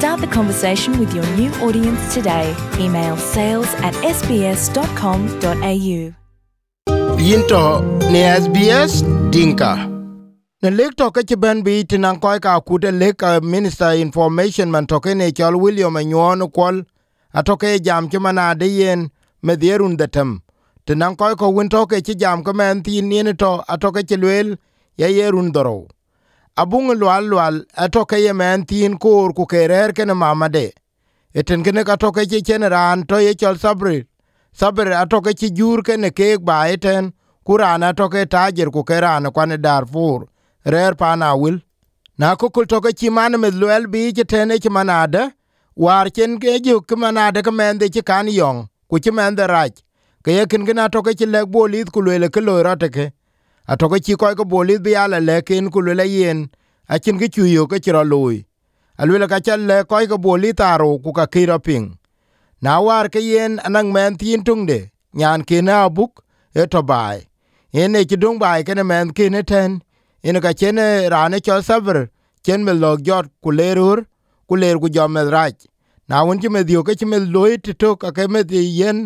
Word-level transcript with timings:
Start 0.00 0.22
the 0.22 0.28
conversation 0.28 0.98
with 0.98 1.12
your 1.14 1.26
new 1.36 1.50
audience 1.66 2.14
today. 2.14 2.56
Email 2.78 3.18
sales 3.18 3.68
at 3.86 3.92
sbs.com.au. 4.16 5.98
Yinto 7.28 7.64
ne 8.12 8.22
SBS 8.44 8.92
Dinka. 9.30 9.72
ne 10.62 10.70
lek 10.70 10.96
toke 10.96 11.20
ci 11.28 11.36
ben 11.42 11.62
bi 11.66 11.74
ti 11.88 11.96
naŋ 12.04 12.16
kɔc 12.22 12.38
ka 12.44 12.50
akut 12.58 12.84
elek 12.90 13.22
uh, 13.22 13.40
minister 13.54 13.90
information 14.06 14.70
man 14.70 14.86
toke 14.86 15.10
ne 15.20 15.26
cɔl 15.38 15.54
william 15.62 15.94
anyuɔn 16.00 16.40
kuɔl 16.56 16.76
atoke 17.38 17.68
jam 17.86 18.08
ci 18.10 18.18
man 18.24 18.38
ade 18.48 18.66
yen 18.78 19.00
medhierun 19.46 19.94
dhetem 20.00 20.30
ti 20.86 20.92
naŋ 21.00 21.12
kɔc 21.20 21.32
kɔ 21.40 21.46
wen 21.56 21.68
toke 21.68 21.96
ci 22.06 22.12
jam 22.22 22.38
kemɛn 22.46 22.76
thiin 22.84 23.06
nieni 23.10 23.32
tɔ 23.42 23.50
atoke 23.72 24.00
ci 24.08 24.16
lueel 24.22 24.48
ye 25.00 25.06
ye 25.16 25.24
run 25.34 25.48
dhorou 25.54 25.82
Abung 26.60 26.92
lwal 27.00 27.24
lwal 27.32 27.54
atoke 27.84 28.18
ye 28.24 28.32
men 28.32 28.66
tin 28.66 28.98
kor 28.98 29.32
ku 29.32 29.44
kerer 29.52 29.90
kene 29.96 30.14
mamade. 30.22 30.66
Eten 31.34 31.62
kene 31.64 31.82
ka 31.88 31.96
toke 31.96 32.22
ci 32.30 32.42
chen 32.42 32.62
ran 32.74 33.06
to 33.08 33.16
ye 33.26 33.32
chol 33.40 33.56
sabri. 33.62 33.98
Sabri 34.60 34.94
atoke 35.02 35.32
ci 35.40 35.48
jur 35.58 35.78
ke 35.86 35.94
ne 35.96 36.10
keek 36.10 36.40
ba 36.44 36.56
eten 36.74 37.12
ku 37.46 37.56
raan 37.56 37.82
atoke 37.90 38.20
tajer 38.34 38.68
ku 38.74 38.84
ke 38.84 38.96
raan 39.04 39.24
kwane 39.34 39.56
Darfur. 39.66 40.20
Rer 40.72 40.94
pana 41.00 41.36
wil. 41.36 41.56
Na 42.18 42.36
kukul 42.36 42.66
toke 42.66 42.90
ci 42.98 43.08
man 43.08 43.40
mit 43.40 43.54
luel 43.54 43.86
bi 43.92 44.12
ci 44.16 44.24
tene 44.24 44.58
ci 44.62 44.68
manade. 44.68 45.22
War 45.76 46.10
chen 46.10 46.38
ke 46.40 46.60
ju 46.64 46.80
ke 46.82 46.94
manade 47.02 47.40
ke 47.46 47.52
mende 47.58 47.88
ci 47.94 48.02
kan 48.02 48.28
yong 48.28 48.68
ku 48.90 48.98
ci 48.98 49.10
mende 49.10 49.46
raj 49.48 49.72
ke 50.24 50.30
ye 50.36 50.44
kin 50.50 50.66
gina 50.66 50.88
toke 50.90 51.12
ci 51.18 51.26
lek 51.34 51.46
bolit 51.54 51.88
ku 51.94 52.00
lele 52.06 52.28
ke 52.28 52.40
loy 52.46 52.60
roteke 52.66 53.04
atoke 53.66 53.98
ci 54.04 54.14
kɔc 54.14 54.34
ke 54.38 54.44
bol 54.44 54.70
yal 54.70 54.80
bial 54.80 55.12
alɛken 55.18 55.70
ku 55.72 55.80
luel 55.80 56.00
ayen 56.00 56.48
acin 56.88 57.18
ke 57.18 57.26
cu 57.34 57.44
yo 57.44 57.66
ke 57.66 57.76
ci 57.84 57.90
rɔ 57.90 58.02
looi 58.12 58.46
aluel 59.00 59.28
ka 59.28 59.38
ca 59.40 59.54
lɛ 59.56 59.84
kɔc 59.90 60.04
ke 60.10 60.16
bol 60.24 60.44
ithaarou 60.44 60.98
ku 61.02 61.10
kakei 61.12 61.46
rɔ 61.46 61.58
piŋ 61.66 61.84
na 62.62 62.80
war 62.80 63.08
ke 63.08 63.20
yen 63.30 63.52
anaŋ 63.66 63.86
mɛn 63.94 64.12
thiin 64.20 64.42
toŋde 64.46 64.78
nyan 65.14 65.40
kene 65.48 65.72
abuk 65.72 66.12
e 66.54 66.62
tɔ 66.72 66.80
baai 66.90 67.20
en 67.80 67.96
e 67.96 68.04
ci 68.08 68.16
doŋ 68.22 68.38
baai 68.42 68.64
kene 68.66 68.82
mɛn 68.90 69.12
kene 69.16 69.40
tɛn 69.50 69.70
en 70.22 70.40
ka 70.44 70.50
cien 70.58 70.78
e 70.78 71.08
raane 71.12 71.38
cɔl 71.46 71.62
thabir 71.68 71.98
cien 72.44 72.60
mel 72.64 72.78
lɔk 72.84 72.98
jɔt 73.06 73.26
ku 73.42 73.50
leer 73.58 73.78
ɣor 73.78 74.00
ku 74.48 74.54
leer 74.56 74.76
ku 74.82 74.88
jɔm 74.94 75.10
meth 75.14 75.30
rac 75.36 75.56
na 76.08 76.24
wen 76.26 76.40
ci 76.42 76.48
meth 76.48 76.70
yok 76.74 76.86
ke 76.86 76.92
ci 76.98 77.06
meth 77.06 77.26
looi 77.34 77.58
titok 77.64 78.04
ake 78.08 78.24
meth 78.32 78.52
yen 78.52 78.98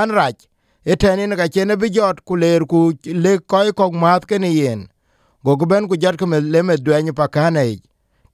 an 0.00 0.10
rac 0.18 0.36
e 0.84 0.96
ten 0.96 1.18
en 1.20 1.36
ka 1.36 1.46
chene 1.48 1.76
bi 1.76 1.88
jot 1.96 2.24
ku 2.24 2.36
ler 2.36 2.62
ku 2.66 2.92
le 3.24 3.38
koy 3.38 3.72
kok 3.72 3.92
math 3.94 4.26
ke 4.26 4.38
ne 4.38 4.50
yen. 4.50 4.88
Go 5.44 5.56
ku 5.56 5.66
ben 5.66 5.88
ku 5.88 5.96
jot 5.96 6.16
ke 6.16 6.26
le 6.26 6.62
me 6.62 6.76
dwen 6.76 7.12
pakana 7.14 7.62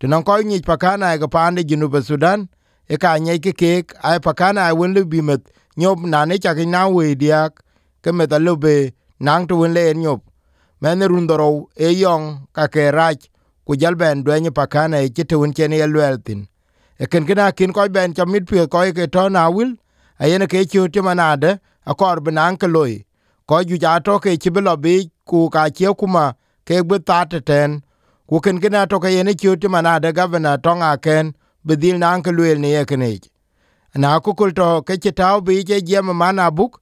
to 0.01 0.07
nan 0.07 0.23
koy 0.23 0.43
ni 0.43 0.61
pakana 0.61 1.19
ga 1.19 1.27
pande 1.27 1.63
jinu 1.69 1.89
sudan. 2.03 2.49
E 2.89 2.97
ka 2.97 3.19
nye 3.19 3.39
ke 3.39 3.53
kek 3.53 3.95
ai 4.03 4.19
pakana 4.19 4.61
ai 4.69 4.73
wen 4.73 4.95
bi 5.13 5.21
met 5.21 5.43
nyob 5.77 6.05
na 6.05 6.25
ne 6.25 6.39
cha 6.39 6.55
ke 6.55 6.65
na 6.67 6.89
we 6.89 7.15
diak. 7.15 7.53
Ke 8.03 8.13
me 8.13 8.27
da 8.27 8.39
be 8.55 8.93
nang 9.21 9.47
to 9.49 9.57
wen 9.57 9.75
le 9.75 9.95
nyop. 9.95 10.21
Men 10.81 11.01
run 11.01 11.27
doro 11.27 11.69
e 11.77 11.89
yong 11.91 12.47
ka 12.53 12.69
ke 12.69 12.91
rach 12.95 13.28
ku 13.69 13.77
jal 13.77 13.95
ben 14.01 14.22
dwen 14.25 14.45
pa 14.49 14.65
pakana 14.65 14.99
ke 15.05 15.09
chite 15.15 15.34
wen 15.41 15.53
chen 15.53 15.72
ye 15.72 15.87
lweltin 15.87 16.47
e 17.03 17.06
ken 17.11 17.27
kena 17.28 17.53
kin 17.53 17.72
ko 17.77 17.89
ben 17.97 18.15
cha 18.17 18.25
mit 18.25 18.45
pie 18.49 18.67
ko 18.72 18.81
ke 18.99 19.05
to 19.15 19.28
na 19.28 19.43
wil 19.51 19.71
ayene 20.21 20.47
yen 20.47 20.49
ke 20.53 20.65
chu 20.72 20.89
ti 20.89 21.01
manade 21.01 21.51
akor 21.91 22.16
binan 22.25 22.56
ke 22.60 22.66
loi. 22.75 22.94
Ko 23.49 23.62
ju 23.69 23.76
ja 23.84 23.99
to 24.06 24.19
ke 24.25 24.31
chi 24.43 24.50
bilo 24.54 24.75
bi 24.84 24.94
ku 25.28 25.49
ka 25.54 25.62
che 25.76 25.88
kuma 26.00 26.25
ke 26.66 26.76
bu 26.88 26.97
ta 27.09 27.25
ten. 27.49 27.71
Ku 28.28 28.41
ken 28.44 28.56
gina 28.62 28.87
to 28.91 28.97
ke 29.03 29.09
ne 29.26 29.32
chu 29.41 29.56
ti 29.60 29.69
mana 29.75 29.93
de 30.04 30.10
gavana 30.16 30.53
to 30.65 30.72
nga 30.81 30.91
ken 31.04 31.25
bedil 31.66 31.97
nan 32.03 32.22
ke 32.25 32.31
loi 32.38 32.54
ne 32.65 32.84
ke 32.91 32.97
ne 33.03 33.10
na 33.97 34.21
ku 34.21 34.34
kul 34.38 34.50
to 34.59 34.69
ke 34.87 34.94
ci 35.03 35.10
ta 35.19 35.28
bi 35.47 35.62
je 35.69 35.77
je 35.88 36.00
mana 36.21 36.50
buk 36.56 36.72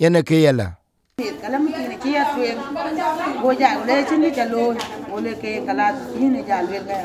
yene 0.00 0.20
ke 0.28 0.36
yela 0.44 0.66
kala 1.42 1.58
mu 1.62 1.68
kine 1.76 1.96
ki 2.02 2.10
atwen 2.22 2.56
go 3.42 3.50
ja 3.60 3.70
le 3.86 3.96
chin 4.08 4.20
ni 4.20 4.30
jalo 4.36 4.64
o 5.12 5.16
le 5.28 5.32
ke 5.44 5.50
kala 5.66 5.86
ni 6.18 6.26
ne 6.34 6.40
ja 6.48 6.58
le 6.68 6.78
ga 6.88 6.98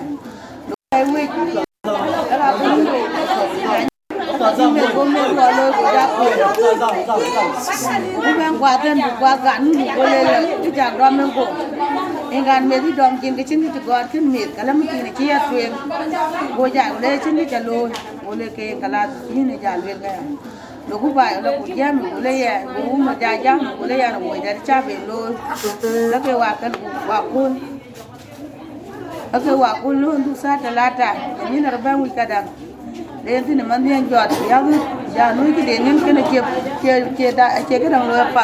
lo 4.42 4.48
ai 4.50 4.68
we 4.74 4.82
kala 4.82 4.82
bu 4.82 4.82
ni 4.82 4.82
me 4.82 4.84
go 4.96 5.04
me 5.14 5.22
go 5.38 5.46
lo 5.58 5.66
go 5.78 5.86
ja 5.96 6.06
ku 6.16 6.24
ku 8.16 8.30
ben 8.38 8.54
kwa 8.60 8.72
den 8.84 8.98
bu 9.04 9.10
kwa 9.20 9.32
ga 9.44 9.54
nu 9.64 9.70
ni 9.80 9.86
go 9.96 10.04
le 10.14 10.20
le 10.30 10.40
ti 10.64 10.70
ja 10.78 10.88
do 10.98 11.08
me 11.18 11.24
go 11.36 11.46
engan 12.36 12.62
me 12.70 12.76
di 12.84 12.90
dom 12.98 13.14
kin 13.22 13.34
ke 13.38 13.44
chin 13.48 13.60
ni 13.62 13.70
go 13.86 13.94
kin 14.12 14.24
me 14.34 14.42
kala 14.56 14.72
mu 14.78 14.84
kine 14.92 15.12
ki 15.18 15.26
atwen 15.38 15.72
go 16.58 16.64
ja 16.76 16.86
le 17.02 17.10
chin 17.24 17.34
ni 17.38 17.44
jalo 17.52 17.78
o 18.28 18.32
le 18.40 18.48
ke 18.58 18.66
kala 18.82 19.02
ni 19.34 19.42
ne 19.50 19.56
ja 19.64 19.74
le 19.86 19.94
ga 20.04 20.14
lo 20.90 20.96
ku 21.02 21.08
ba 21.18 21.26
lo 21.44 21.50
ku 21.60 21.66
jam 21.78 21.96
ku 22.12 22.18
le 22.26 22.32
ya 22.44 22.54
ku 22.74 22.98
ma 23.06 23.14
ja 23.22 23.32
jam 23.46 23.60
ku 23.78 23.84
le 23.90 23.96
ya 24.04 24.10
no 24.18 24.34
ja 24.46 24.52
cha 24.68 24.78
be 24.86 24.94
lo 25.10 25.20
la 26.12 26.18
ke 26.26 26.34
wa 26.42 26.50
kan 26.62 26.74
wa 27.10 27.18
ku 27.32 27.42
ake 29.36 29.52
wa 29.64 29.70
ku 29.82 29.90
lo 30.02 30.10
ndu 30.20 30.32
sa 30.42 30.52
ta 30.64 30.70
lata 30.80 31.10
ni 31.52 31.58
na 31.64 31.78
ba 31.86 31.92
wi 32.02 32.10
kada 32.18 32.40
le 33.26 33.42
tin 33.46 33.60
man 33.70 33.80
ni 33.84 33.92
jot 34.10 34.32
ya 34.50 34.58
wi 34.66 34.76
ya 35.16 35.26
no 35.36 35.42
ki 35.56 35.62
de 35.68 35.76
nen 35.86 35.98
ke 36.06 36.12
ke 36.32 36.40
ke 36.82 36.94
ke 37.18 37.28
da 37.38 37.46
ke 37.68 37.76
ke 37.82 37.88
dang 37.94 38.06
lo 38.10 38.16
pa 38.36 38.44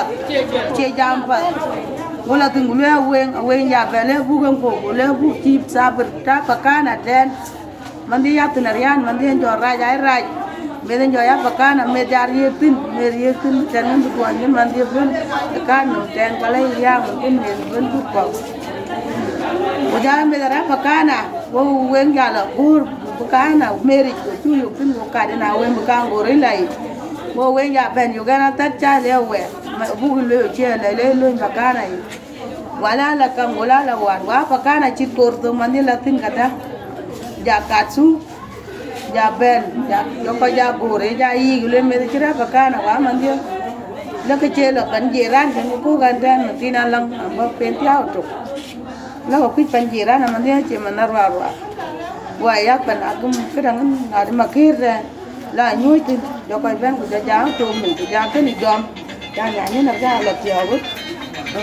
ke 0.78 0.86
jam 0.98 1.26
pa 1.28 1.38
wala 2.30 2.48
tin 2.54 2.64
lu 2.68 2.84
ya 2.90 2.96
wen 3.10 3.30
wen 3.48 3.62
ya 3.74 3.82
be 3.92 4.00
le 4.10 4.16
bu 4.28 4.36
kan 4.44 4.56
ko 4.62 4.72
le 5.00 5.06
bu 5.20 5.28
ti 5.44 5.54
sa 5.74 5.84
ber 5.96 6.08
ta 6.26 6.36
pa 6.48 6.56
kana 6.66 6.94
den 7.06 7.28
man 8.10 8.20
di 8.24 8.36
ya 8.40 8.46
tin 8.54 8.68
rian 8.78 8.98
man 9.06 9.16
di 9.20 9.26
jot 9.42 9.58
ra 9.64 9.72
ja 9.82 9.90
ra 10.08 10.18
meden 10.88 11.12
jo 11.12 11.20
ya 11.20 11.36
pakana 11.44 11.84
me 11.94 12.02
jar 12.12 12.30
ye 12.30 12.48
tin 12.60 12.76
me 12.96 13.06
ye 13.24 13.32
tin 13.42 13.56
tan 13.72 14.02
bu 14.04 14.10
ko 14.16 14.24
ni 14.32 14.46
man 14.48 14.70
ye 14.78 14.84
bun 14.94 15.10
kan 15.68 15.84
no 15.92 16.00
tan 16.16 16.32
kala 16.40 16.60
ya 16.80 16.94
mo 17.04 17.12
tin 17.22 17.36
me 17.44 17.52
bun 17.70 17.86
bu 17.92 18.00
ko 18.14 18.24
o 19.94 19.98
ja 20.06 20.14
me 20.30 20.36
dara 20.44 20.60
pakana 20.72 21.18
wo 21.52 21.62
wen 21.92 22.14
ya 22.18 22.32
la 22.36 22.44
pakana 23.20 23.68
me 23.84 24.04
ri 24.06 24.12
ko 24.24 24.32
chu 24.44 24.50
yu 24.62 24.70
tin 24.78 24.94
ka 25.14 25.26
na 25.42 25.58
we 25.60 25.68
bu 25.76 25.82
kan 25.86 26.10
go 26.10 26.24
lai 26.24 26.62
wo 27.36 27.52
we 27.56 27.64
ya 27.74 27.90
ben 27.96 28.14
yu 28.14 28.24
gana 28.24 28.56
ta 28.58 28.70
cha 28.82 29.00
le 29.00 29.18
we 29.30 29.42
bu 30.00 30.22
le 30.30 30.50
che 30.56 30.68
le 30.84 30.90
le 31.00 31.06
lo 31.20 31.28
pakana 31.44 31.84
wala, 32.82 33.16
la 33.18 33.28
kam 33.34 33.58
wala, 33.58 33.86
la 33.86 33.98
wa 33.98 34.20
wa 34.22 34.46
pakana 34.46 34.94
chi 34.96 35.06
tor 35.16 35.34
to 35.42 35.54
man 35.54 35.74
la 35.86 35.96
tin 35.98 36.20
kata 36.20 36.52
ja, 37.44 37.58
katsu, 37.70 38.22
ja, 39.14 39.32
ben, 39.40 39.88
ja 39.90 40.06
yo 40.24 40.34
ko 40.38 40.46
ja, 40.46 40.72
gore, 40.78 41.10
ja 41.18 41.34
yi 41.34 41.68
le 41.68 41.82
me 41.82 41.96
chira 42.12 42.34
pa 42.38 42.46
kana 42.46 42.78
wa 42.86 43.00
man 43.00 43.20
dio 43.22 43.36
la 44.28 44.36
ke 44.38 44.50
che 44.54 44.72
lo 44.72 44.84
kan 44.92 45.10
je 45.14 45.24
ran 45.34 45.54
kan 45.56 45.68
ko 45.84 45.98
gan 45.98 46.20
dan 46.20 46.40
tin 46.60 46.78
lang 46.94 47.10
ba 47.38 47.46
pen 47.58 47.74
ti 47.80 47.88
auto 47.88 48.22
la 49.30 49.36
ko 49.42 49.50
pi 49.56 49.64
pan 49.64 49.90
je 49.90 50.04
ran 50.06 50.22
man 50.34 50.44
che 50.68 50.78
man 50.78 51.00
ra 51.16 51.26
wa 51.32 51.50
ya 52.40 52.78
pan 52.78 53.02
agum 53.02 53.34
kadang 53.56 53.98
na 54.12 54.32
ma 54.32 54.46
kir 54.48 54.78
la 55.54 55.74
nyu 55.76 56.00
tin 56.06 56.20
yo 56.50 56.60
ko 56.60 56.70
ben 56.82 56.94
ko 56.98 57.04
ja 57.10 57.20
ja 57.26 57.46
to 57.58 57.66
min 57.82 57.96
cha 57.98 58.06
ja 58.14 58.22
ke 58.32 58.42
ni 58.42 58.54
gia 58.62 58.74
ja 59.36 59.46
nya 59.50 59.64
ni 59.74 59.82
na 59.84 59.94
ja 60.02 60.20
la 60.22 60.34
ti 60.42 60.52
awu 60.52 60.78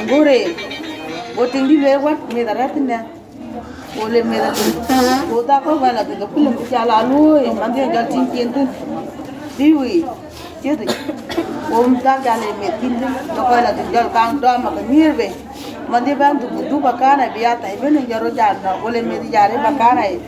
ngore 0.07 0.39
bo 1.37 1.47
ting 1.47 1.69
di 1.69 1.77
le 1.79 1.97
wat 1.99 2.19
me 2.33 2.45
da 2.45 2.53
ratin 2.53 2.87
na 2.87 2.99
ole 4.03 4.21
me 4.25 4.37
da 4.39 4.51
ko 5.31 5.43
ta 5.49 5.61
ko 5.65 5.79
ba 5.79 5.93
la 5.93 6.03
ke 6.05 6.15
ko 6.19 6.27
pulu 6.27 6.51
ja 6.71 6.85
la 6.85 7.03
lu 7.03 7.37
e 7.39 7.51
man 7.55 7.73
dia 7.73 7.87
ja 7.95 8.03
tin 8.11 8.25
tin 8.33 8.53
tin. 8.53 8.69
Di 9.57 9.71
wi 9.73 10.03
che 10.63 10.75
de 10.75 10.87
o 11.71 11.87
ta 12.03 12.19
ja 12.25 12.35
lên 12.37 12.55
mẹ 12.61 12.69
tin 12.81 12.99
din 13.01 13.13
to 13.37 13.43
coi 13.43 13.63
là 13.63 13.71
giờ 13.77 13.85
ja 13.93 14.03
kan 14.15 14.41
mà 14.59 14.71
cái 14.77 14.85
ke 14.91 15.13
về. 15.13 15.31
Mà 15.89 15.89
man 15.89 16.05
dia 16.05 16.15
bang 16.15 16.41
du 16.41 16.49
du 16.71 16.81
ba 16.81 16.93
kana 16.93 17.29
biya 17.35 17.55
ta 17.55 17.69
be 17.69 17.91
bên 17.91 18.07
jaro 18.11 18.29
ja 18.35 18.55
na 18.65 18.71
ole 18.83 19.03
me 19.03 19.19
di 19.23 19.29
ja 19.31 19.49
re 19.49 19.57
ba 19.57 19.71
giờ 19.71 19.71
e 19.71 19.79
ba 19.79 19.79
cá 19.79 19.95
này 19.95 20.19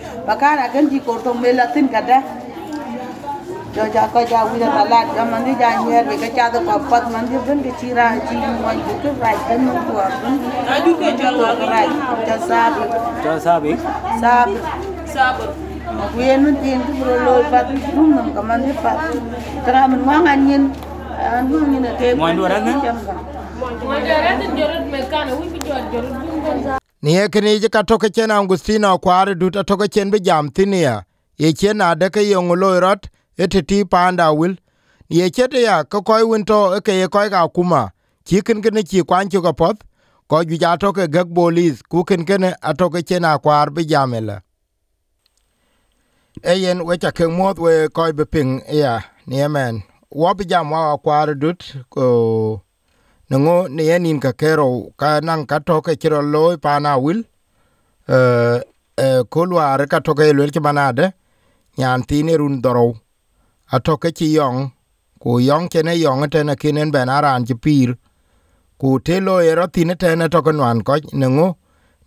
ji 0.91 0.99
ko 1.07 1.19
to 1.25 1.35
me 1.35 1.53
la 1.53 1.67
tin 1.75 1.89
kada 1.89 2.19
jo 3.75 3.85
ja 3.95 4.03
ko 4.13 4.21
ja 4.31 4.41
wi 4.49 4.59
da 4.59 4.85
la 4.93 5.01
ja 5.17 5.25
man 5.25 5.45
dia 5.45 5.55
ja 5.61 5.69
nyer 5.85 6.05
be 6.09 6.17
ka 6.23 6.29
cha 6.37 6.51
da 6.51 6.59
ko 6.67 6.79
pat 6.91 7.05
man 7.13 7.27
dia 7.29 7.39
ben 7.47 7.63
ke 7.63 7.71
chira 7.81 8.07
chi 8.29 8.37
man 8.65 8.77
ju 8.87 8.95
ke 9.03 9.11
rai 9.23 9.37
kan 9.49 9.59
no 9.67 9.73
ko 9.87 9.95
ai 10.73 10.81
du 10.85 10.93
ke 11.01 11.09
ja 11.21 11.29
ko 11.39 11.67
rai 11.75 11.87
ja 12.29 12.37
sa 12.49 12.61
cho 13.25 13.39
sao 13.39 13.61
bị 13.61 13.73
Sabi. 14.23 14.57
Sabi. 15.15 15.45
ku 16.15 16.21
yen 16.21 16.43
mun 16.45 16.55
tin 16.63 16.79
ku 16.87 16.93
bro 17.01 17.15
lo 17.27 17.35
pat 17.51 17.67
rum 17.97 18.11
nam 18.17 18.29
ka 18.35 18.43
man 18.49 18.61
pat 18.83 18.97
tra 19.67 19.81
mun 19.91 20.01
wa 20.09 20.17
ngan 20.25 20.41
yin 20.49 20.63
an 21.33 21.43
bu 21.51 21.57
ni 21.71 21.79
na 21.85 21.91
ke 21.99 22.07
Mo 22.15 22.27
ndu 22.33 22.45
ran 22.53 22.63
ne? 22.67 22.73
Ni 27.07 27.15
ye 27.15 27.29
kini 27.29 27.59
ji 27.63 27.69
ka 27.69 27.83
toke 27.83 28.11
chen 28.11 28.31
angustino 28.31 28.99
kware 28.99 29.35
dut 29.39 29.57
a 29.57 29.63
toke 29.65 29.87
chen 29.95 30.11
bi 30.11 30.19
jam 30.19 30.49
thinia 30.51 31.05
ye 31.39 31.53
chen 31.53 31.77
na 31.77 31.95
de 31.95 32.11
ke 32.11 32.23
yong 32.31 32.51
lo 32.63 32.81
rot 32.81 33.07
e 33.39 33.47
ti 33.47 33.85
panda 33.85 34.33
wil. 34.35 34.57
Ye 35.09 35.31
chete 35.31 35.63
ya 35.63 35.85
ko 35.85 36.03
koy 36.03 36.25
win 36.25 36.45
to 36.45 36.81
ye 36.87 37.07
koy 37.07 37.29
ga 37.29 37.47
kuma. 37.49 37.93
Chikin 38.25 38.61
kene 38.63 38.83
chi 38.83 39.03
kwan 39.03 39.29
ka 39.29 39.53
pot 39.53 39.77
ko 40.29 40.43
ju 40.43 40.59
ja 40.59 40.77
toke 40.77 41.07
gag 41.07 41.29
bolis 41.29 41.81
ku 41.83 42.03
kin 42.03 42.27
kin 42.27 42.43
a 42.43 42.75
toke 42.75 43.07
chen 43.07 43.25
a 43.25 43.39
kwar 43.39 43.71
bi 43.71 43.83
jamela. 43.85 44.43
E 46.43 46.55
wecha 46.59 46.85
we 46.85 46.99
cha 46.99 47.11
ke 47.13 47.31
mot 47.31 47.57
we 47.59 47.89
koy 47.89 48.11
bi 48.11 48.25
ping 48.25 48.63
ya 48.69 49.01
ni 49.27 49.41
amen. 49.43 49.85
Wo 50.11 50.35
bi 50.35 50.45
jam 50.45 50.71
wa 50.73 50.99
kwar 50.99 51.39
dut 51.39 51.77
ko 51.89 52.63
ne 53.31 53.37
ne 53.69 53.83
yen 53.85 54.21
ka 54.21 54.33
kero 54.33 54.69
ka 55.01 55.21
naŋ 55.21 55.41
ka 55.51 55.59
toke 55.69 55.93
ciro 56.01 56.21
loy 56.23 56.57
pana 56.57 56.99
wil. 56.99 57.19
Eh, 58.09 58.61
eh, 59.05 59.23
Ko 59.33 59.45
luar 59.45 59.87
ka 59.93 59.99
toke 60.01 60.25
lwel 60.37 60.51
ki 60.55 60.61
manade 60.61 61.13
nyan 61.79 62.01
thin 62.09 62.29
run 62.41 62.61
dorow 62.65 62.93
atoke 63.75 64.11
ci 64.19 64.27
yong 64.37 64.71
ku 65.23 65.39
yong 65.49 65.69
chene 65.73 65.93
yong 66.05 66.23
tene 66.33 66.55
kinen 66.57 66.91
ben 66.95 67.09
aran 67.09 67.47
ci 67.47 67.55
pir. 67.55 67.89
Ku 68.81 68.89
te 69.07 69.21
loy 69.21 69.55
ro 69.59 69.67
thin 69.75 69.91
tene 70.03 70.29
toke 70.29 70.53
nwan 70.53 70.79
koc 70.89 71.03
ne 71.21 71.27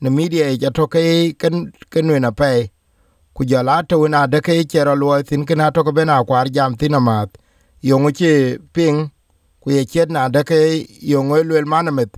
ne 0.02 0.10
media 0.10 0.46
e 0.50 0.58
atoke 0.68 1.00
e 1.00 1.34
ken 1.92 2.08
wen 2.12 2.26
apei 2.30 2.72
ku 3.36 3.46
jala 3.46 3.84
tewen 3.90 4.14
adeke 4.14 4.54
e 4.62 4.64
cero 4.72 4.94
luoy 5.02 5.22
thin 5.30 5.46
kena 5.48 5.72
toke 5.76 5.92
ben 5.98 6.10
akwar 6.10 6.48
jam 6.56 6.72
thin 6.80 6.96
amath 7.00 7.32
yongu 7.90 8.12
ci 8.20 8.32
ping' 8.74 9.02
ku 9.62 9.72
ye 9.72 9.86
chet 9.86 10.10
na 10.10 10.30
de 10.30 10.44
ke 10.44 10.58
yong 11.02 11.36
e 11.38 11.44
lwel 11.44 11.66
manamet 11.66 12.12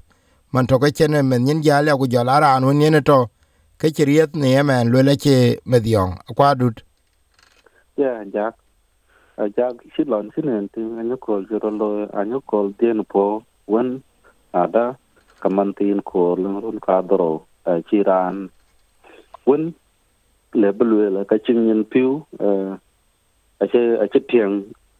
man 0.53 0.67
to 0.67 0.79
ke 0.79 0.89
chene 0.97 1.19
men 1.23 1.43
nyin 1.45 1.61
jale 1.61 1.91
ku 1.99 2.07
jala 2.07 2.39
ran 2.41 2.63
un 2.63 2.81
yene 2.81 3.01
to 3.03 3.27
ke 3.79 3.87
chiriet 3.95 4.35
ne 4.35 4.47
yemen 4.55 4.91
lwel 4.91 5.09
e 5.13 5.15
che 5.15 5.59
medion 5.65 6.09
kwa 6.35 6.55
dut. 6.55 6.83
Ya 7.97 8.23
ja 8.33 8.51
Uh, 9.41 9.47
Jack, 9.57 9.73
shi 9.95 10.03
lon 10.03 10.29
shi 10.35 10.41
ne 10.45 10.67
ti 10.73 10.81
anyo 11.01 11.17
kol 11.17 11.45
jiro 11.49 11.69
lo 11.71 12.05
anyo 12.19 12.39
kol 12.45 12.67
den 12.79 13.01
po 13.11 13.41
wen 13.65 14.03
ada 14.53 14.85
kamantin 15.41 16.03
ko 16.03 16.35
lon 16.35 16.61
run 16.61 16.79
ka 16.85 17.01
doro 17.01 17.47
uh, 17.65 17.79
chi 17.87 18.03
ran. 18.03 18.51
Wen 19.47 19.73
le 20.53 20.69
blue 20.73 21.09
la 21.09 21.23
ka 21.23 21.37
chin 21.45 21.67
yin 21.67 21.83
piu 21.91 22.25
eh, 22.39 22.71
a 23.63 23.65
che 23.71 23.81
a 24.03 24.05
che 24.11 24.19
tieng 24.29 24.55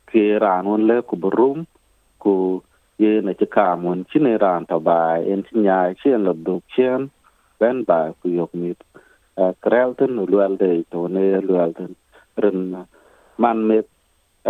ke 0.10 0.40
ran 0.44 0.66
un 0.66 0.88
le 0.90 1.02
ku 1.04 1.16
brum 1.24 1.68
ku 2.24 2.34
ye 3.04 3.12
na 3.26 3.32
che 3.40 3.46
ka 3.56 3.68
mon 3.84 4.00
chi 4.10 4.20
ne 4.26 4.34
ran 4.44 4.62
ta 4.70 4.78
ba 4.88 5.00
en 5.32 5.42
chi 5.48 5.54
nya 5.66 5.78
chi 6.00 6.10
en 6.16 6.24
lo 6.28 6.34
du 6.46 6.56
chen 6.74 7.02
ben 7.60 7.78
ba 7.90 8.00
ku 8.20 8.28
yok 8.38 8.52
uh, 9.42 9.54
krel 9.64 9.90
ten 10.00 10.14
luel 10.32 10.54
de 10.62 10.72
to 10.92 11.00
ne 11.16 11.26
luel 11.48 11.72
ten 11.78 11.92
ren 12.44 12.60
man 13.44 13.58
me 13.68 13.78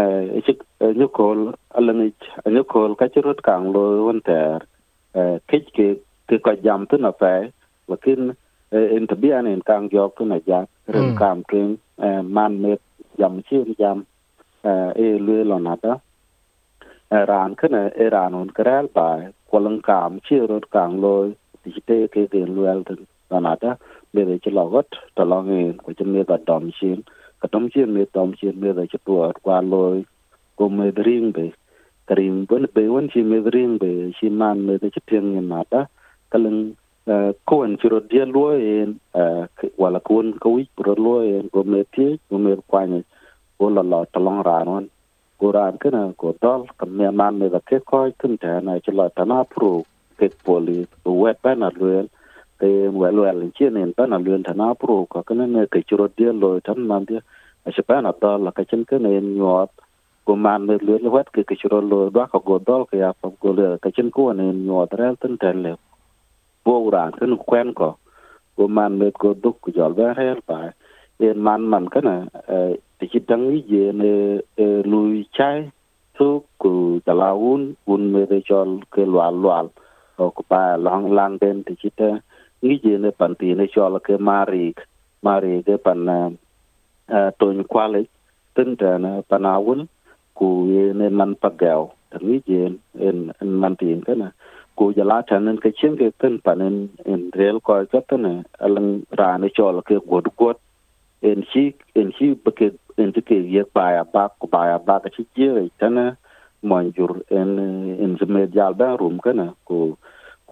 eh 0.02 0.42
chik 0.46 0.60
nyukol 1.00 1.40
alangi 1.78 2.10
nyukol 2.56 2.92
ka 3.00 3.06
chirut 3.14 3.40
kang 3.48 3.66
lo 3.74 3.84
won 4.08 4.22
ter. 4.28 4.60
Kich 5.50 5.68
ke 5.76 5.88
ke 6.28 6.38
ka 6.46 6.54
jam 6.64 6.88
tu 6.90 6.98
na 6.98 7.12
pe 7.12 7.52
lakin 7.92 8.22
en 8.72 9.08
tabian 9.08 9.48
en 9.52 9.62
kang 9.70 9.90
jok 9.94 10.16
tu 10.18 10.26
na 10.26 10.40
ja. 10.48 10.66
Ren 10.94 11.12
Mm. 11.12 11.16
kam 11.20 11.44
ken 11.50 11.78
man 12.36 12.62
me 12.62 12.72
jam 13.20 13.42
chi 13.48 13.58
jam 13.80 13.98
e 15.04 15.08
lue 15.26 15.44
lo 15.44 15.58
na 15.60 15.76
da 15.84 15.94
Iran 17.12 17.56
kene 17.60 17.92
Iran 18.00 18.34
un 18.34 18.50
krel 18.58 18.88
pa 18.88 19.08
kolon 19.52 19.82
kam 19.84 20.22
chirot 20.26 20.66
kang 20.72 21.02
lo 21.04 21.34
dite 21.64 21.98
ke 22.14 22.22
gen 22.32 22.56
luel 22.56 22.86
ten 22.88 23.06
Canada 23.30 23.78
be 24.14 24.24
de 24.24 24.40
chilogot 24.44 24.88
to 25.16 25.24
longi 25.32 25.76
ko 25.84 25.92
chme 25.92 26.26
ga 26.30 26.38
dom 26.48 26.72
chin 26.78 27.04
ka 27.42 27.48
dom 27.52 27.70
chin 27.70 27.94
me 27.94 28.06
dom 28.14 28.34
chin 28.40 28.56
me 28.62 28.72
de 28.78 28.88
chpo 28.92 29.34
kwa 29.44 29.60
lo 29.72 30.04
ko 30.58 30.70
me 30.70 30.88
dring 30.92 31.32
be 31.36 31.46
krim 32.08 32.46
bun 32.46 32.68
be 32.76 32.88
won 32.94 33.10
chi 33.12 33.22
me 33.32 33.40
dring 33.50 33.78
be 33.78 33.92
chi 34.18 34.30
man 34.30 34.66
me 34.66 34.78
de 34.78 34.90
chpeng 34.96 35.28
ni 35.36 35.42
mata 35.52 35.82
kalung 36.32 36.62
kuan 37.50 37.76
chirot 37.80 38.08
dia 38.08 38.26
lo 38.36 38.46
en 38.56 38.90
wala 39.82 40.00
kuan 40.00 40.40
ko 40.40 40.56
wi 40.56 40.64
pro 40.78 40.96
lo 41.06 41.16
en 41.36 41.50
ko 41.54 41.64
me 41.64 41.84
ti 41.94 42.08
ko 42.30 42.38
me 42.38 42.56
kwani 42.72 43.04
ko 43.58 43.68
lo 43.76 43.84
lo 43.92 44.00
to 44.14 44.20
long 44.20 44.42
ran 44.48 44.88
won 45.42 45.52
ko 45.54 45.60
ran 45.60 45.78
kana 45.78 46.14
ko 46.18 46.36
dol 46.42 46.68
ka 46.78 46.86
man 46.86 47.40
me 47.40 47.50
là 47.50 47.60
ke 47.60 47.80
ko 47.86 48.12
kun 48.20 48.38
ta 48.38 48.60
na 48.60 48.80
chi 48.80 48.92
là 48.92 49.10
ta 49.16 49.24
na 49.24 49.44
pro 49.44 49.84
ke 50.18 50.30
poli 50.46 50.88
wet 51.06 51.38
ba 51.42 51.56
na 51.56 51.70
luel 51.80 52.08
ke 52.60 52.90
wel 52.94 53.16
wel 53.16 53.52
chien 53.56 53.76
en 53.78 53.94
ba 53.98 54.06
na 54.08 54.18
luel 54.18 54.44
ta 54.44 54.54
na 54.54 54.74
pro 54.74 55.06
ka 55.06 55.22
kana 55.22 55.46
ne 55.48 55.66
ke 55.66 55.82
chiro 55.90 56.08
dia 56.18 56.34
lo 56.34 56.60
tan 56.60 56.88
man 56.88 57.06
dia 57.06 57.20
a 57.66 57.72
se 57.72 57.82
pa 57.82 58.02
na 58.02 58.12
dol 58.22 58.44
la 58.44 58.52
ka 58.52 58.64
chen 58.64 58.86
ke 58.86 59.00
ne 59.00 59.22
nyot 59.22 59.70
ko 60.26 60.36
man 60.36 60.66
me 60.66 60.78
luel 60.82 61.10
wet 61.10 61.28
ke 61.34 61.44
ke 61.44 61.56
chiro 61.62 61.82
lo 61.82 62.10
ba 62.10 62.28
ka 62.28 62.40
go 62.40 62.60
dol 62.60 62.86
ke 62.86 62.98
ya 62.98 63.14
pa 63.22 63.30
go 63.42 63.52
le 63.52 63.78
ka 63.78 63.90
chen 63.96 64.12
ko 64.12 64.32
ne 64.34 64.54
nyot 64.54 64.94
rel 65.00 65.16
tan 65.22 65.38
tel 65.38 65.58
le 65.64 65.74
bo 66.66 66.90
ran 66.90 67.12
kun 67.20 67.38
man 68.74 69.00
me 69.00 69.12
ko 69.12 69.34
duk 69.34 69.62
ku 69.62 69.72
jol 69.72 69.94
ba 69.94 70.14
rel 70.14 70.40
ba 70.48 70.74
man 71.36 71.62
man 71.62 71.88
này 72.04 72.78
thì 73.02 73.08
chi 73.08 73.20
dang 73.28 73.50
yi 73.50 73.64
je 73.70 73.92
ne 73.92 74.40
lui 74.84 75.26
chai 75.38 75.70
cụ 76.18 76.44
ku 76.58 77.00
la 77.06 77.30
un 77.32 78.14
me 78.14 78.26
cho 78.30 78.40
chol 78.50 78.80
cái 78.92 79.06
loa 79.06 79.32
lwal 79.32 79.68
ko 80.18 80.42
pa 80.50 80.78
long 80.78 81.12
lang 81.12 81.38
đen 81.42 81.64
thì 81.66 81.76
chi 81.82 81.90
ta 81.96 82.10
ngi 82.62 82.80
je 82.84 82.98
ne 82.98 83.10
pan 83.20 83.36
ti 83.36 83.54
ne 83.54 83.66
chol 83.76 83.98
ke 84.04 84.18
marik 84.18 84.76
bản 85.22 85.64
ke 85.66 85.78
pan 85.84 86.08
ton 87.40 87.64
kwale 87.64 88.04
tin 88.56 88.76
ta 88.76 88.98
na 88.98 89.22
panawun 89.30 89.86
ku 90.34 90.48
ye 90.72 90.94
ne 90.94 91.10
man 91.10 91.34
pagaw 91.42 91.82
ta 92.10 92.18
ngi 92.22 92.40
je 92.48 92.62
en 93.08 93.18
en 93.42 93.50
man 93.62 93.76
tin 93.76 94.02
kana 94.02 94.32
ku 94.76 94.94
jala 94.98 95.22
ta 95.28 95.40
nen 95.40 95.58
cái 95.60 95.72
chen 95.82 95.98
ke 95.98 96.10
tin 96.20 96.38
panen 96.46 96.88
en 97.04 97.60
coi 97.64 97.86
cái 97.86 98.02
ka 98.08 98.18
nè 98.18 98.34
alang 98.66 99.02
ra 99.18 99.38
ne 99.38 99.48
chol 99.58 99.82
ke 99.88 99.96
god 100.10 100.28
god 100.38 100.56
en 101.22 101.42
chi 101.54 101.72
en 101.94 102.12
chi 102.20 102.34
beke 102.46 102.68
en 102.98 103.12
te 103.16 103.22
ke 103.22 103.38
ye 103.56 103.64
pa 103.64 103.86
ya 103.96 104.04
ba 104.14 104.24
ku 104.40 104.48
ba 104.48 104.62
ya 104.72 104.78
ba 104.88 105.00
ka 105.04 105.10
chi 105.16 105.24
je 105.36 105.70
ta 105.80 105.90
na 105.90 106.06
en 107.40 107.50
en 108.04 108.12
zme 108.20 108.42
jal 108.56 108.74
ba 108.74 108.88
rum 109.02 109.20
kana 109.20 109.54
ko 109.68 109.98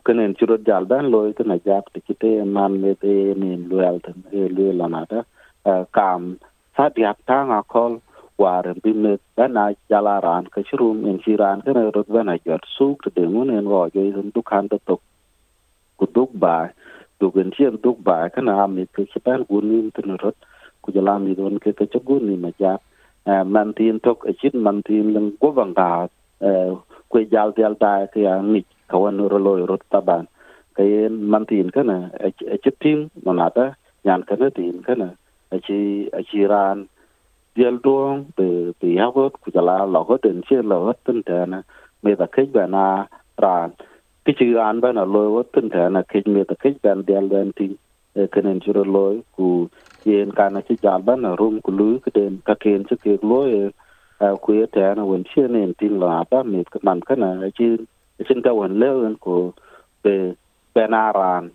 kana 0.06 0.24
en 0.24 0.36
churo 0.36 0.58
jal 0.68 0.86
ban 0.86 1.12
loy 1.14 1.34
kana 1.34 1.56
jap 1.66 1.86
ti 1.94 2.00
kite 2.08 2.32
man 2.56 2.82
me 2.82 2.92
te 3.02 3.14
nin 3.42 3.62
loyal 3.70 3.98
tan 4.06 4.18
e 4.32 4.48
loy 4.56 4.72
lanata. 4.80 5.20
Eh, 5.70 5.84
kam 5.92 6.22
sa 6.76 6.90
diak 6.96 7.18
ta 7.28 7.38
nga 7.50 7.60
kol 7.74 7.94
war 8.42 8.64
bi 8.84 8.92
me 9.04 9.12
bana 9.36 9.64
jala 9.90 10.16
ran 10.26 10.46
ka 10.54 10.62
churum 10.68 10.98
en 11.10 11.18
chiran 11.24 11.58
kana 11.66 11.92
rot 11.96 12.08
bana 12.16 12.36
jot 12.46 12.64
suk, 12.76 13.00
te 13.16 13.22
ngun 13.22 13.50
en 13.58 13.66
go 13.72 13.82
jo 13.94 14.02
en 14.22 14.32
dukan 14.36 14.70
to 14.72 14.78
tok. 14.88 15.02
Ku 15.98 16.06
duk 16.16 16.32
ba 16.44 16.56
du 17.20 17.32
gen 17.36 17.52
chien 17.56 17.76
duk 17.84 17.98
ba 18.08 18.18
kana 18.34 18.68
mi 18.76 18.84
ke 18.94 19.02
chipan 19.12 19.40
gunin 19.50 19.92
tin 19.96 20.18
rot 20.24 20.38
ku 20.90 20.96
jala 20.98 21.20
mi 21.22 21.36
don 21.38 21.60
ke 21.64 21.72
ke 21.78 21.86
chugun 21.94 22.26
ni 22.30 22.36
ma 22.44 22.50
ja 22.60 22.74
eh, 23.30 23.44
man 23.54 23.74
tin 23.78 24.00
tok 24.06 24.26
a 24.30 24.34
chit 24.42 24.56
man 24.66 24.82
tin 24.88 25.14
leng 25.16 25.30
go 25.42 25.50
bang 25.58 25.74
da 25.80 25.90
eh, 26.48 26.70
ku 27.10 27.18
jal 27.34 27.50
dial 27.58 27.76
ta 27.84 27.92
ke 28.14 28.22
ya 28.28 28.42
ni 28.42 28.62
kawan 28.90 29.22
ro 29.32 29.38
lo 29.46 29.54
ro 29.70 29.78
ta 29.94 30.02
ban. 30.02 30.26
Ke 30.78 30.86
man 31.32 31.46
tin 31.50 31.70
kana 31.76 31.98
a 32.26 32.30
chit 32.38 32.62
chitin 32.64 33.00
manata 33.26 33.66
nyan 34.06 34.26
kana 34.30 34.50
tin 34.58 34.82
kana 34.88 35.10
a 35.56 35.58
chi 35.66 36.10
a 36.20 36.22
chi 36.30 36.42
ran. 36.52 36.78
Dial 37.56 37.78
dong 37.86 38.34
be 38.38 38.48
be 38.82 38.88
ya 39.00 39.12
hot 39.16 39.34
ku 39.42 39.52
jala 39.56 39.76
lo 39.94 40.04
hot 40.10 40.22
den 40.26 40.42
che 40.50 40.58
lo 40.72 40.78
hot 40.88 41.00
tin 41.06 41.24
ta 41.28 41.46
na, 41.52 41.60
me 42.04 42.16
ta 42.20 42.28
ke 42.36 42.44
ba 42.56 42.66
na 42.76 42.86
ran. 43.44 43.70
Ki 44.26 44.34
chi 44.40 44.48
an 44.70 44.80
ba 44.84 44.90
na 44.98 45.04
lo 45.14 45.22
hot 45.36 45.54
tin 45.54 45.70
ta 45.74 45.90
na 45.94 46.02
ke 46.12 46.20
me 46.34 46.44
ta 46.50 46.56
ke 46.62 46.70
ban 46.84 47.00
dial 47.08 47.28
ben 47.34 47.54
tin 47.58 47.74
kenen 48.16 48.60
chiro 48.64 48.84
loy 48.84 49.22
ku 49.36 49.70
yen 50.06 50.32
kana 50.32 50.62
chi 50.62 50.76
jal 50.84 51.02
ba 51.02 51.16
na 51.16 51.36
rum 51.36 51.62
ku 51.62 51.72
lu 51.72 52.00
ku 52.04 52.10
den 52.18 52.42
ka 52.48 52.56
ken 52.64 52.84
chi 52.90 52.96
ke 53.04 53.18
loy 53.22 53.72
ku 54.44 54.54
ye 54.54 54.66
ta 54.74 54.94
na 54.94 55.04
wen 55.06 55.24
chi 55.30 55.42
ne 55.48 55.62
tin 55.80 56.00
la 56.00 56.24
ba 56.32 56.44
me 56.44 56.64
man 56.84 57.00
kana 57.08 57.52
chi 57.58 57.68
sin 58.28 58.42
ka 58.42 58.54
wan 58.54 58.80
leun 58.82 59.16
ko 59.26 59.54
be 60.04 60.36
benaran 60.76 61.52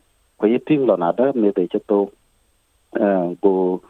ye 0.52 0.58
tin 0.58 0.86
lo 0.86 0.96
na 0.96 1.12
da 1.12 1.32
me 1.34 1.50
te 1.56 1.62
de 1.62 1.68
cheto 1.72 1.98
ku 3.42 3.80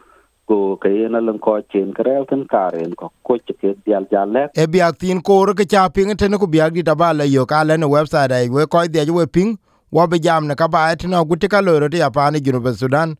ku 0.47 0.57
ke 0.81 0.89
ye 0.97 1.07
na 1.09 1.19
lon 1.19 1.39
ko 1.39 1.61
chen 1.73 1.93
krel 1.93 2.25
ten 2.29 2.45
karen 2.53 2.95
ko 2.95 3.11
ko 3.23 3.37
ke 3.61 3.75
dial 3.85 4.05
jale 4.11 4.41
e 4.63 4.65
biak 4.73 4.97
tin 5.03 5.21
ko 5.21 5.39
kor 5.45 5.53
ke 5.53 5.65
cha 5.73 5.89
ping 5.89 6.15
tene 6.15 6.37
ku 6.37 6.47
biak 6.47 6.73
di 6.73 6.83
le 7.19 7.25
yo 7.35 7.45
ka 7.45 7.63
le 7.63 7.77
ne 7.77 7.85
website 7.85 8.31
ai 8.31 8.49
we 8.49 8.65
ko 8.65 8.87
de 8.87 9.11
we 9.11 9.25
ping 9.25 9.57
wo 9.95 10.07
bi 10.11 10.17
jam 10.25 10.47
ne 10.47 10.55
ka 10.61 10.67
ba 10.73 10.81
et 10.93 11.03
no 11.11 11.23
guti 11.29 11.47
ka 11.53 11.59
loro 11.67 11.87
ti 11.93 11.99
apani 12.07 12.39
junu 12.45 12.73
sudan. 12.81 13.15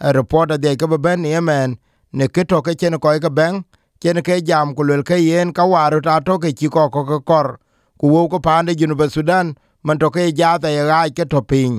A 0.00 0.12
reporter 0.12 0.58
de 0.64 0.76
ka 0.76 0.86
ben 1.04 1.24
yemen 1.24 1.78
ne 2.12 2.28
ke 2.34 2.42
to 2.50 2.62
ke 2.66 2.72
chen 2.80 2.98
ko 3.04 3.18
ke 3.24 3.30
ben 3.38 3.64
chen 4.00 4.20
ke 4.26 4.34
jam 4.48 4.74
ku 4.74 4.82
ke 5.10 5.16
yen 5.28 5.52
ka 5.52 5.64
waru 5.72 6.00
ta 6.06 6.20
to 6.20 6.38
ke 6.42 6.52
ti 6.58 6.68
ko 6.68 6.90
ko 6.90 7.04
ko 7.04 7.20
kor. 7.20 7.58
Ku 7.98 8.06
wo 8.12 8.28
ko 8.28 8.38
pande 8.38 8.72
junu 8.78 8.94
ba 9.00 9.08
sudan 9.08 9.56
man 9.82 9.98
to 9.98 10.10
ke 10.10 10.22
ja 10.38 10.58
ta 10.58 10.68
ya 10.68 11.08
ke 11.16 11.24
to 11.32 11.40
pin 11.42 11.74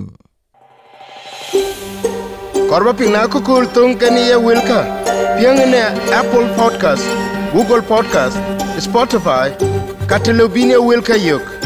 korba 2.70 2.94
pina 2.98 3.12
na 3.14 3.28
ko 3.34 3.40
kul 3.48 3.66
tung 3.76 3.94
ke 4.02 4.10
ni 4.16 4.24
ye 4.30 4.36
wilka 4.48 4.80
pieng 5.38 5.62
ne 5.74 5.82
apple 6.20 6.50
podcast 6.58 7.06
google 7.54 7.82
podcast 7.92 8.38
spotify 8.88 9.48
katelobinia 10.12 10.82
wilka 10.90 11.18
yok 11.28 11.59